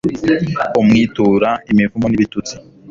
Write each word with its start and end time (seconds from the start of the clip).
umwitura 0.79 1.49
imivumo 1.71 2.05
n'ibitutsi 2.07 2.53